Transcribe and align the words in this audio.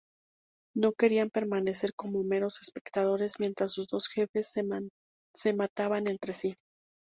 No 0.75 0.93
querían 0.93 1.29
permanecer 1.29 1.93
como 1.93 2.23
meros 2.23 2.59
espectadores 2.59 3.35
mientras 3.39 3.71
sus 3.73 3.87
dos 3.87 4.07
jefes 4.07 4.51
se 5.31 5.53
mataban 5.53 6.07
entre 6.07 6.33
sí. 6.33 6.55